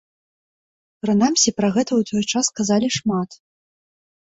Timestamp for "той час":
2.13-2.45